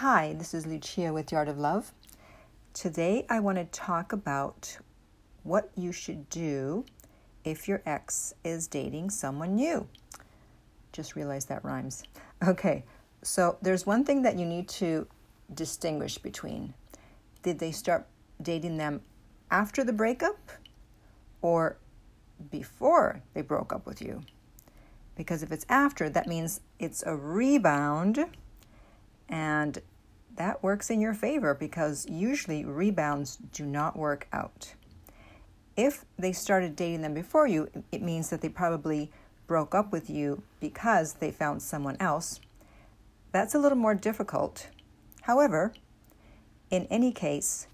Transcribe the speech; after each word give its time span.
Hi, 0.00 0.32
this 0.32 0.54
is 0.54 0.66
Lucia 0.66 1.12
with 1.12 1.30
Art 1.30 1.46
of 1.46 1.58
Love. 1.58 1.92
Today 2.72 3.26
I 3.28 3.38
want 3.38 3.58
to 3.58 3.66
talk 3.66 4.14
about 4.14 4.78
what 5.42 5.70
you 5.76 5.92
should 5.92 6.30
do 6.30 6.86
if 7.44 7.68
your 7.68 7.82
ex 7.84 8.32
is 8.42 8.66
dating 8.66 9.10
someone 9.10 9.56
new. 9.56 9.86
Just 10.92 11.16
realized 11.16 11.50
that 11.50 11.62
rhymes. 11.66 12.02
Okay, 12.48 12.82
so 13.20 13.58
there's 13.60 13.84
one 13.84 14.02
thing 14.02 14.22
that 14.22 14.38
you 14.38 14.46
need 14.46 14.70
to 14.70 15.06
distinguish 15.52 16.16
between. 16.16 16.72
Did 17.42 17.58
they 17.58 17.70
start 17.70 18.06
dating 18.40 18.78
them 18.78 19.02
after 19.50 19.84
the 19.84 19.92
breakup 19.92 20.50
or 21.42 21.76
before 22.50 23.20
they 23.34 23.42
broke 23.42 23.70
up 23.70 23.84
with 23.84 24.00
you? 24.00 24.22
Because 25.14 25.42
if 25.42 25.52
it's 25.52 25.66
after, 25.68 26.08
that 26.08 26.26
means 26.26 26.62
it's 26.78 27.02
a 27.04 27.14
rebound 27.14 28.24
and 29.28 29.78
that 30.40 30.62
works 30.62 30.88
in 30.88 31.02
your 31.02 31.12
favor 31.12 31.52
because 31.52 32.08
usually 32.08 32.64
rebounds 32.64 33.36
do 33.52 33.66
not 33.66 33.94
work 33.94 34.26
out. 34.32 34.72
If 35.76 36.06
they 36.18 36.32
started 36.32 36.74
dating 36.74 37.02
them 37.02 37.12
before 37.12 37.46
you, 37.46 37.68
it 37.92 38.00
means 38.00 38.30
that 38.30 38.40
they 38.40 38.48
probably 38.48 39.10
broke 39.46 39.74
up 39.74 39.92
with 39.92 40.08
you 40.08 40.42
because 40.58 41.12
they 41.12 41.30
found 41.30 41.60
someone 41.60 41.98
else. 42.00 42.40
That's 43.32 43.54
a 43.54 43.58
little 43.58 43.76
more 43.76 43.94
difficult. 43.94 44.68
However, 45.20 45.74
in 46.70 46.86
any 46.86 47.12
case, 47.12 47.66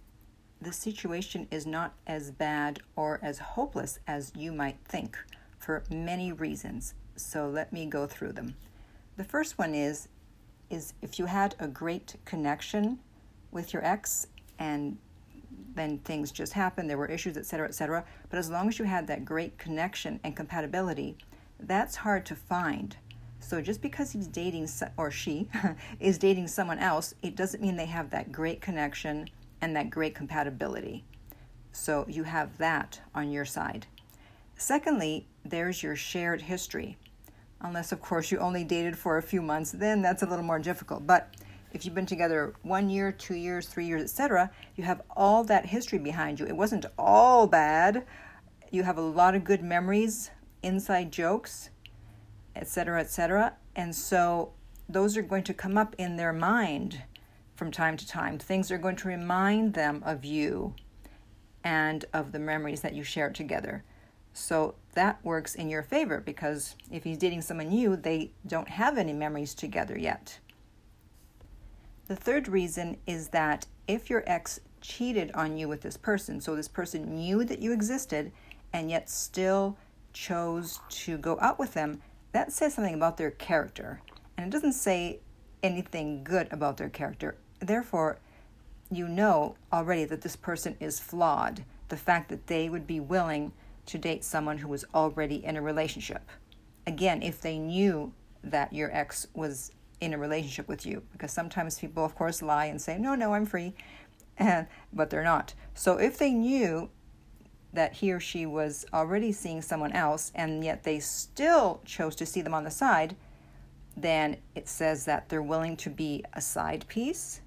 the 0.61 0.73
situation 0.73 1.47
is 1.53 1.67
not 1.67 1.95
as 2.05 2.33
bad 2.33 2.81
or 2.97 3.21
as 3.23 3.39
hopeless 3.39 4.01
as 4.09 4.33
you 4.35 4.53
might 4.53 4.79
think 4.85 5.17
for 5.57 5.85
many 5.89 6.33
reasons. 6.33 6.95
So 7.15 7.49
let 7.49 7.73
me 7.73 7.87
go 7.87 8.09
through 8.09 8.33
them. 8.33 8.57
The 9.17 9.23
first 9.23 9.57
one 9.57 9.73
is 9.73 10.09
is 10.71 10.95
if 11.03 11.19
you 11.19 11.27
had 11.27 11.55
a 11.59 11.69
great 11.69 12.17
connection 12.25 12.99
with 13.51 13.73
your 13.73 13.85
ex 13.85 14.27
and 14.59 14.99
then 15.75 15.99
things 15.99 16.33
just 16.33 16.55
happened, 16.55 16.89
there 16.89 16.99
were 16.99 17.07
issues, 17.07 17.37
etc., 17.37 17.69
etc. 17.69 18.05
But 18.31 18.39
as 18.39 18.51
long 18.51 18.69
as 18.69 18.79
you 18.79 18.85
had 18.85 19.07
that 19.07 19.25
great 19.25 19.59
connection 19.59 20.19
and 20.25 20.35
compatibility, 20.35 21.17
that's 21.61 21.97
hard 21.97 22.27
to 22.27 22.35
find. 22.35 22.97
So 23.41 23.61
just 23.61 23.83
because 23.83 24.11
he's 24.11 24.27
dating 24.27 24.69
or 24.97 25.11
she 25.11 25.49
is 26.01 26.19
dating 26.19 26.49
someone 26.49 26.79
else, 26.79 27.15
it 27.23 27.37
doesn't 27.37 27.63
mean 27.63 27.77
they 27.77 27.87
have 27.87 28.11
that 28.11 28.33
great 28.33 28.61
connection 28.61 29.29
and 29.61 29.77
that 29.77 29.91
great 29.91 30.15
compatibility. 30.15 31.05
So 31.73 32.07
you 32.09 32.25
have 32.25 32.57
that 32.59 33.01
on 33.15 33.31
your 33.31 33.45
side. 33.45 33.87
Secondly, 34.57 35.27
there's 35.45 35.83
your 35.83 35.97
shared 35.97 36.43
history 36.43 36.97
unless, 37.61 37.93
of 37.93 38.01
course, 38.01 38.31
you 38.31 38.39
only 38.39 38.65
dated 38.65 38.99
for 38.99 39.17
a 39.17 39.23
few 39.23 39.43
months, 39.43 39.73
then 39.73 40.03
that's 40.03 40.23
a 40.23 40.27
little 40.27 40.45
more 40.45 40.59
difficult. 40.59 41.07
But 41.07 41.35
if 41.73 41.85
you've 41.85 41.95
been 41.95 42.07
together 42.07 42.55
one 42.63 42.89
year, 42.89 43.13
two 43.13 43.35
years, 43.35 43.67
three 43.67 43.87
years, 43.87 44.03
etc., 44.03 44.51
you 44.77 44.85
have 44.85 45.03
all 45.17 45.45
that 45.45 45.67
history 45.67 45.99
behind 45.99 46.41
you. 46.41 46.47
It 46.47 46.57
wasn't 46.57 46.87
all 46.99 47.47
bad. 47.47 48.05
You 48.71 48.83
have 48.83 48.99
a 48.99 49.03
lot 49.03 49.35
of 49.35 49.45
good 49.45 49.63
memories, 49.63 50.31
inside 50.63 51.13
jokes, 51.13 51.71
etc., 52.55 53.01
etc. 53.01 53.55
And 53.75 53.95
so 53.95 54.53
those 54.89 55.17
are 55.17 55.23
going 55.23 55.45
to 55.45 55.55
come 55.55 55.77
up 55.77 55.95
in 55.99 56.17
their 56.17 56.33
mind 56.33 57.03
from 57.55 57.71
time 57.71 57.97
to 57.97 58.07
time. 58.07 58.39
Things 58.39 58.71
are 58.71 58.79
going 58.79 58.97
to 58.97 59.09
remind 59.09 59.75
them 59.75 60.03
of 60.05 60.25
you 60.25 60.75
and 61.65 62.05
of 62.13 62.33
the 62.33 62.39
memories 62.39 62.83
that 62.83 62.95
you 62.95 63.03
shared 63.03 63.35
together. 63.35 63.85
So 64.37 64.75
that 64.93 65.25
works 65.25 65.55
in 65.55 65.71
your 65.71 65.83
favor 65.83 66.21
because 66.21 66.77
if 66.91 67.05
he's 67.05 67.17
dating 67.17 67.41
someone 67.41 67.71
new, 67.71 67.97
they 67.97 68.33
don't 68.47 68.69
have 68.69 68.99
any 68.99 69.15
memories 69.15 69.55
together 69.55 69.99
yet. 69.99 70.39
The 72.07 72.17
third 72.17 72.47
reason 72.47 72.99
is 73.07 73.29
that 73.29 73.67
if 73.89 74.11
your 74.11 74.23
ex 74.27 74.61
cheated 74.83 75.33
on 75.33 75.57
you 75.57 75.69
with 75.69 75.81
this 75.81 75.97
person, 75.97 76.43
so 76.43 76.55
this 76.55 76.69
person 76.69 77.17
knew 77.17 77.45
that 77.45 77.61
you 77.61 77.73
existed 77.73 78.31
and 78.75 78.91
yet 78.91 79.09
still 79.09 79.79
chose 80.13 80.81
to 80.91 81.17
go 81.17 81.39
out 81.41 81.59
with 81.59 81.73
them, 81.73 82.03
that 82.33 82.53
says 82.53 82.75
something 82.75 82.95
about 82.95 83.17
their 83.17 83.31
character. 83.31 84.03
And 84.37 84.47
it 84.47 84.51
doesn't 84.51 84.75
say 84.75 85.21
anything 85.63 86.23
good 86.23 86.47
about 86.53 86.77
their 86.77 86.91
character. 86.91 87.37
Therefore, 87.61 88.19
you 88.91 89.09
know 89.09 89.57
already 89.73 90.05
that 90.05 90.21
this 90.21 90.37
person 90.37 90.77
is 90.79 91.01
flawed. 91.01 91.65
The 91.89 91.97
fact 91.97 92.29
that 92.29 92.49
they 92.49 92.69
would 92.69 92.87
be 92.87 93.01
willing 93.01 93.53
to 93.87 93.99
date 93.99 94.25
someone 94.25 94.59
who 94.59 94.69
was 94.69 94.85
already 94.95 95.45
in 95.45 95.57
a 95.57 95.63
relationship. 95.63 96.29
Again, 96.87 97.23
if 97.23 97.41
they 97.41 97.59
knew 97.59 98.13
that 98.45 98.73
your 98.73 98.95
ex 98.95 99.27
was 99.35 99.73
in 100.01 100.13
a 100.13 100.19
relationship 100.19 100.69
with 100.69 100.85
you, 100.85 101.03
because 101.13 101.33
sometimes 101.33 101.79
people, 101.79 102.05
of 102.05 102.15
course, 102.15 102.43
lie 102.43 102.67
and 102.67 102.81
say, 102.81 102.99
no, 102.99 103.15
no, 103.15 103.35
I'm 103.35 103.47
free, 103.47 103.75
and, 104.37 104.67
but 104.93 105.11
they're 105.11 105.25
not. 105.25 105.55
So 105.75 105.99
if 105.99 106.19
they 106.19 106.33
knew 106.33 106.91
that 107.73 107.95
he 107.95 108.13
or 108.13 108.21
she 108.21 108.47
was 108.47 108.87
already 108.93 109.33
seeing 109.33 109.61
someone 109.61 109.93
else 109.93 110.33
and 110.35 110.65
yet 110.65 110.83
they 110.83 110.99
still 110.99 111.81
chose 111.85 112.17
to 112.17 112.27
see 112.27 112.41
them 112.41 112.55
on 112.55 112.65
the 112.65 112.71
side, 112.71 113.15
then 113.97 114.37
it 114.55 114.69
says 114.69 115.05
that 115.05 115.29
they're 115.29 115.43
willing 115.43 115.77
to 115.77 115.91
be 115.91 116.25
a 116.35 116.41
side 116.41 116.85
piece, 116.89 117.41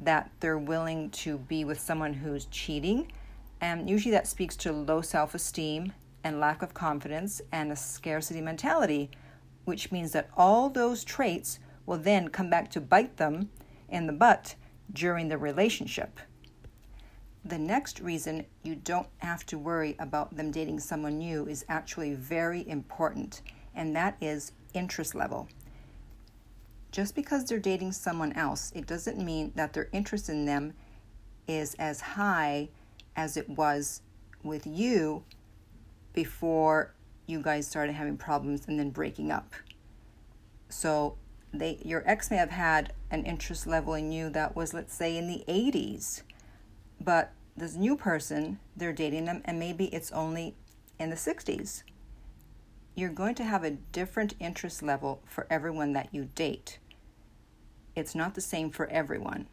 that 0.00 0.30
they're 0.40 0.58
willing 0.58 1.10
to 1.10 1.38
be 1.38 1.64
with 1.64 1.80
someone 1.80 2.12
who's 2.12 2.46
cheating, 2.46 3.10
and 3.64 3.88
usually 3.88 4.12
that 4.12 4.26
speaks 4.26 4.56
to 4.56 4.70
low 4.70 5.00
self 5.00 5.34
esteem 5.34 5.94
and 6.22 6.38
lack 6.38 6.60
of 6.60 6.74
confidence 6.74 7.40
and 7.50 7.72
a 7.72 7.76
scarcity 7.76 8.42
mentality, 8.42 9.10
which 9.64 9.90
means 9.90 10.12
that 10.12 10.28
all 10.36 10.68
those 10.68 11.02
traits 11.02 11.58
will 11.86 11.96
then 11.96 12.28
come 12.28 12.50
back 12.50 12.70
to 12.70 12.78
bite 12.78 13.16
them 13.16 13.48
in 13.88 14.06
the 14.06 14.12
butt 14.12 14.54
during 14.92 15.28
the 15.28 15.38
relationship. 15.38 16.20
The 17.42 17.56
next 17.56 18.00
reason 18.00 18.44
you 18.62 18.74
don't 18.74 19.08
have 19.18 19.46
to 19.46 19.56
worry 19.56 19.96
about 19.98 20.36
them 20.36 20.50
dating 20.50 20.80
someone 20.80 21.16
new 21.16 21.46
is 21.46 21.64
actually 21.66 22.12
very 22.12 22.68
important, 22.68 23.40
and 23.74 23.96
that 23.96 24.18
is 24.20 24.52
interest 24.74 25.14
level. 25.14 25.48
Just 26.92 27.14
because 27.14 27.46
they're 27.46 27.58
dating 27.58 27.92
someone 27.92 28.34
else, 28.34 28.72
it 28.74 28.86
doesn't 28.86 29.24
mean 29.24 29.52
that 29.54 29.72
their 29.72 29.88
interest 29.90 30.28
in 30.28 30.44
them 30.44 30.74
is 31.48 31.72
as 31.78 32.02
high 32.02 32.68
as 33.16 33.36
it 33.36 33.48
was 33.48 34.02
with 34.42 34.66
you 34.66 35.24
before 36.12 36.94
you 37.26 37.40
guys 37.40 37.66
started 37.66 37.92
having 37.92 38.16
problems 38.16 38.66
and 38.66 38.78
then 38.78 38.90
breaking 38.90 39.30
up. 39.30 39.54
So 40.68 41.16
they 41.52 41.78
your 41.84 42.02
ex 42.06 42.30
may 42.30 42.36
have 42.36 42.50
had 42.50 42.92
an 43.10 43.24
interest 43.24 43.66
level 43.66 43.94
in 43.94 44.12
you 44.12 44.28
that 44.30 44.56
was 44.56 44.74
let's 44.74 44.94
say 44.94 45.16
in 45.16 45.28
the 45.28 45.44
80s. 45.48 46.22
But 47.00 47.32
this 47.56 47.76
new 47.76 47.96
person, 47.96 48.58
they're 48.76 48.92
dating 48.92 49.26
them 49.26 49.42
and 49.44 49.58
maybe 49.58 49.86
it's 49.86 50.12
only 50.12 50.54
in 50.98 51.10
the 51.10 51.16
60s. 51.16 51.82
You're 52.94 53.10
going 53.10 53.34
to 53.36 53.44
have 53.44 53.64
a 53.64 53.70
different 53.70 54.34
interest 54.38 54.82
level 54.82 55.20
for 55.26 55.46
everyone 55.50 55.92
that 55.94 56.08
you 56.12 56.28
date. 56.34 56.78
It's 57.96 58.14
not 58.14 58.34
the 58.34 58.40
same 58.40 58.70
for 58.70 58.86
everyone. 58.86 59.46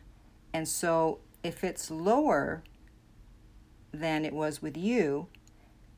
And 0.53 0.67
so 0.67 1.19
if 1.44 1.63
it's 1.63 1.89
lower 1.89 2.63
than 3.94 4.25
it 4.25 4.34
was 4.34 4.62
with 4.62 4.78
you, 4.78 5.28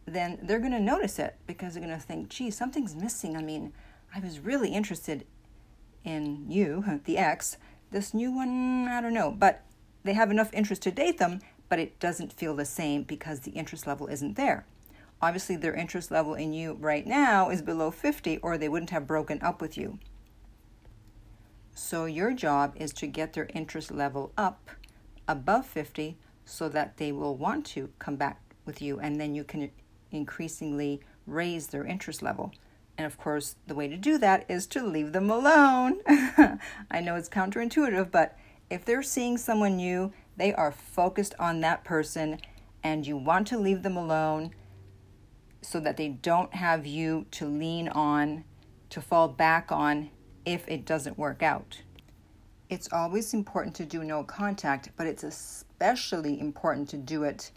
then 0.05 0.39
they're 0.41 0.59
going 0.59 0.71
to 0.71 0.79
notice 0.79 1.19
it 1.19 1.35
because 1.47 1.73
they're 1.73 1.83
going 1.83 1.95
to 1.95 2.05
think, 2.05 2.29
gee, 2.29 2.51
something's 2.51 2.95
missing. 2.95 3.37
I 3.37 3.41
mean, 3.41 3.73
I 4.13 4.19
was 4.19 4.39
really 4.39 4.69
interested 4.69 5.25
in 6.03 6.45
you, 6.49 7.01
the 7.05 7.17
ex. 7.17 7.57
This 7.91 8.13
new 8.13 8.31
one, 8.31 8.87
I 8.87 9.01
don't 9.01 9.13
know. 9.13 9.31
But 9.31 9.63
they 10.03 10.13
have 10.13 10.31
enough 10.31 10.53
interest 10.53 10.81
to 10.83 10.91
date 10.91 11.17
them, 11.17 11.39
but 11.69 11.79
it 11.79 11.99
doesn't 11.99 12.33
feel 12.33 12.55
the 12.55 12.65
same 12.65 13.03
because 13.03 13.41
the 13.41 13.51
interest 13.51 13.87
level 13.87 14.07
isn't 14.07 14.35
there. 14.35 14.65
Obviously, 15.21 15.55
their 15.55 15.73
interest 15.73 16.11
level 16.11 16.33
in 16.33 16.51
you 16.51 16.73
right 16.73 17.07
now 17.07 17.49
is 17.49 17.61
below 17.61 17.91
50, 17.91 18.39
or 18.39 18.57
they 18.57 18.67
wouldn't 18.67 18.89
have 18.89 19.07
broken 19.07 19.41
up 19.41 19.61
with 19.61 19.77
you. 19.77 19.99
So, 21.73 22.05
your 22.05 22.33
job 22.33 22.73
is 22.75 22.91
to 22.93 23.07
get 23.07 23.33
their 23.33 23.47
interest 23.53 23.89
level 23.89 24.33
up 24.37 24.69
above 25.27 25.65
50 25.65 26.17
so 26.45 26.69
that 26.69 26.97
they 26.97 27.11
will 27.11 27.35
want 27.35 27.65
to 27.65 27.89
come 27.99 28.15
back 28.15 28.55
with 28.65 28.81
you 28.81 28.99
and 28.99 29.19
then 29.19 29.35
you 29.35 29.43
can 29.43 29.71
increasingly 30.11 31.01
raise 31.25 31.67
their 31.67 31.85
interest 31.85 32.21
level. 32.21 32.53
And 32.97 33.07
of 33.07 33.17
course, 33.17 33.55
the 33.65 33.75
way 33.75 33.87
to 33.87 33.97
do 33.97 34.17
that 34.19 34.45
is 34.47 34.67
to 34.67 34.85
leave 34.85 35.13
them 35.13 35.29
alone. 35.29 35.99
I 36.07 37.01
know 37.01 37.15
it's 37.15 37.29
counterintuitive, 37.29 38.11
but 38.11 38.37
if 38.69 38.85
they're 38.85 39.03
seeing 39.03 39.37
someone 39.37 39.77
new, 39.77 40.13
they 40.37 40.53
are 40.53 40.71
focused 40.71 41.33
on 41.39 41.61
that 41.61 41.83
person 41.83 42.39
and 42.83 43.07
you 43.07 43.17
want 43.17 43.47
to 43.47 43.57
leave 43.57 43.83
them 43.83 43.97
alone 43.97 44.51
so 45.61 45.79
that 45.79 45.97
they 45.97 46.09
don't 46.09 46.53
have 46.53 46.85
you 46.85 47.25
to 47.31 47.45
lean 47.45 47.87
on, 47.87 48.43
to 48.89 49.01
fall 49.01 49.27
back 49.27 49.71
on 49.71 50.09
if 50.45 50.67
it 50.67 50.85
doesn't 50.85 51.17
work 51.17 51.41
out. 51.41 51.81
It's 52.69 52.91
always 52.91 53.33
important 53.33 53.75
to 53.75 53.85
do 53.85 54.03
no 54.03 54.23
contact, 54.23 54.89
but 54.97 55.07
it's 55.07 55.23
especially 55.23 56.39
important 56.39 56.89
to 56.89 56.97
do 56.97 57.23
it 57.23 57.51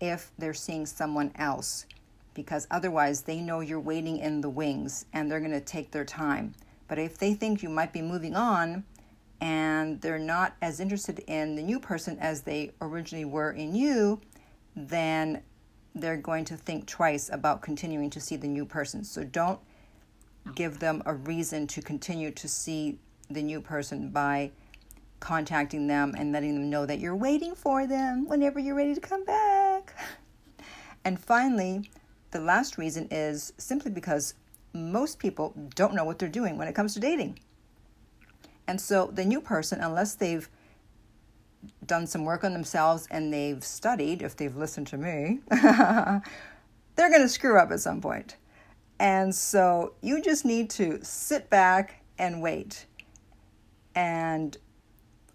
if 0.00 0.30
they're 0.38 0.54
seeing 0.54 0.86
someone 0.86 1.32
else 1.36 1.86
because 2.34 2.66
otherwise 2.70 3.22
they 3.22 3.40
know 3.40 3.60
you're 3.60 3.80
waiting 3.80 4.18
in 4.18 4.40
the 4.40 4.48
wings 4.48 5.04
and 5.12 5.30
they're 5.30 5.40
going 5.40 5.50
to 5.50 5.60
take 5.60 5.90
their 5.90 6.04
time. 6.04 6.54
But 6.88 6.98
if 6.98 7.18
they 7.18 7.34
think 7.34 7.62
you 7.62 7.68
might 7.68 7.92
be 7.92 8.02
moving 8.02 8.34
on, 8.34 8.84
and 9.40 10.00
they're 10.00 10.18
not 10.18 10.54
as 10.60 10.80
interested 10.80 11.20
in 11.20 11.56
the 11.56 11.62
new 11.62 11.80
person 11.80 12.18
as 12.18 12.42
they 12.42 12.72
originally 12.80 13.24
were 13.24 13.52
in 13.52 13.74
you, 13.74 14.20
then 14.76 15.42
they're 15.94 16.16
going 16.16 16.44
to 16.44 16.56
think 16.56 16.86
twice 16.86 17.30
about 17.32 17.62
continuing 17.62 18.10
to 18.10 18.20
see 18.20 18.36
the 18.36 18.46
new 18.46 18.64
person. 18.64 19.02
So 19.02 19.24
don't 19.24 19.58
give 20.54 20.78
them 20.78 21.02
a 21.06 21.14
reason 21.14 21.66
to 21.68 21.82
continue 21.82 22.30
to 22.32 22.48
see 22.48 22.98
the 23.30 23.42
new 23.42 23.60
person 23.60 24.10
by 24.10 24.50
contacting 25.20 25.86
them 25.86 26.14
and 26.16 26.32
letting 26.32 26.54
them 26.54 26.70
know 26.70 26.86
that 26.86 26.98
you're 26.98 27.16
waiting 27.16 27.54
for 27.54 27.86
them 27.86 28.26
whenever 28.26 28.58
you're 28.58 28.74
ready 28.74 28.94
to 28.94 29.00
come 29.00 29.24
back. 29.24 29.94
And 31.02 31.18
finally, 31.18 31.88
the 32.30 32.40
last 32.40 32.76
reason 32.76 33.08
is 33.10 33.54
simply 33.56 33.90
because 33.90 34.34
most 34.74 35.18
people 35.18 35.54
don't 35.74 35.94
know 35.94 36.04
what 36.04 36.18
they're 36.18 36.28
doing 36.28 36.58
when 36.58 36.68
it 36.68 36.74
comes 36.74 36.92
to 36.92 37.00
dating. 37.00 37.38
And 38.66 38.78
so 38.78 39.10
the 39.12 39.24
new 39.24 39.40
person, 39.40 39.80
unless 39.80 40.14
they've 40.14 40.46
done 41.86 42.06
some 42.06 42.24
work 42.24 42.44
on 42.44 42.52
themselves 42.52 43.08
and 43.10 43.32
they've 43.32 43.64
studied, 43.64 44.22
if 44.22 44.36
they've 44.36 44.56
listened 44.56 44.86
to 44.88 44.96
me, 44.96 45.40
they're 45.50 46.22
going 46.96 47.22
to 47.22 47.28
screw 47.28 47.58
up 47.58 47.70
at 47.70 47.80
some 47.80 48.00
point. 48.00 48.36
And 48.98 49.34
so 49.34 49.94
you 50.02 50.22
just 50.22 50.44
need 50.44 50.70
to 50.70 51.00
sit 51.02 51.48
back 51.50 52.04
and 52.18 52.42
wait. 52.42 52.86
And 54.00 54.56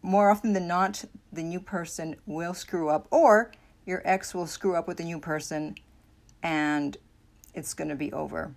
more 0.02 0.32
often 0.32 0.54
than 0.54 0.68
not, 0.68 1.06
the 1.32 1.44
new 1.44 1.60
person 1.60 2.16
will 2.26 2.56
screw 2.56 2.90
up, 2.90 3.08
or 3.12 3.52
your 3.86 4.02
ex 4.04 4.34
will 4.34 4.48
screw 4.48 4.76
up 4.76 4.88
with 4.88 4.98
the 4.98 5.04
new 5.04 5.20
person 5.20 5.76
and 6.42 6.98
it's 7.54 7.76
going 7.76 7.90
to 7.90 7.96
be 7.96 8.12
over. 8.12 8.56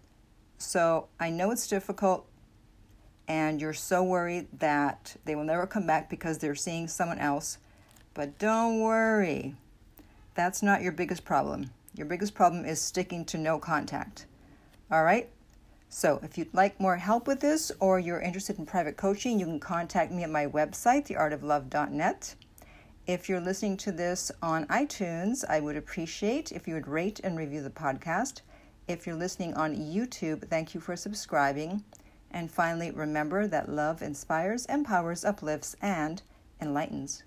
So 0.56 1.08
I 1.20 1.28
know 1.28 1.50
it's 1.50 1.66
difficult 1.66 2.26
and 3.28 3.60
you're 3.60 3.74
so 3.74 4.02
worried 4.02 4.46
that 4.60 5.14
they 5.26 5.36
will 5.36 5.44
never 5.44 5.66
come 5.66 5.86
back 5.86 6.08
because 6.08 6.38
they're 6.38 6.54
seeing 6.54 6.88
someone 6.88 7.18
else. 7.18 7.58
But 8.14 8.38
don't 8.38 8.80
worry, 8.80 9.56
that's 10.34 10.62
not 10.62 10.80
your 10.80 10.92
biggest 10.92 11.26
problem. 11.26 11.68
Your 11.94 12.06
biggest 12.06 12.34
problem 12.34 12.64
is 12.64 12.80
sticking 12.80 13.26
to 13.26 13.36
no 13.36 13.58
contact. 13.58 14.24
All 14.90 15.04
right? 15.04 15.28
So, 15.90 16.20
if 16.22 16.36
you'd 16.36 16.52
like 16.52 16.78
more 16.78 16.96
help 16.96 17.26
with 17.26 17.40
this 17.40 17.72
or 17.80 17.98
you're 17.98 18.20
interested 18.20 18.58
in 18.58 18.66
private 18.66 18.96
coaching, 18.96 19.40
you 19.40 19.46
can 19.46 19.58
contact 19.58 20.12
me 20.12 20.22
at 20.22 20.30
my 20.30 20.46
website, 20.46 21.08
theartoflove.net. 21.08 22.34
If 23.06 23.28
you're 23.28 23.40
listening 23.40 23.78
to 23.78 23.92
this 23.92 24.30
on 24.42 24.66
iTunes, 24.66 25.44
I 25.48 25.60
would 25.60 25.76
appreciate 25.76 26.52
if 26.52 26.68
you 26.68 26.74
would 26.74 26.86
rate 26.86 27.20
and 27.24 27.38
review 27.38 27.62
the 27.62 27.70
podcast. 27.70 28.42
If 28.86 29.06
you're 29.06 29.16
listening 29.16 29.54
on 29.54 29.76
YouTube, 29.76 30.46
thank 30.48 30.74
you 30.74 30.80
for 30.80 30.94
subscribing. 30.94 31.84
And 32.30 32.50
finally, 32.50 32.90
remember 32.90 33.46
that 33.46 33.70
love 33.70 34.02
inspires, 34.02 34.66
empowers, 34.66 35.24
uplifts, 35.24 35.74
and 35.80 36.20
enlightens. 36.60 37.22